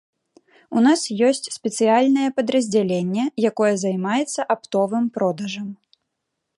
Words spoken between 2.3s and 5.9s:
падраздзяленне, якое займаецца аптовым продажам.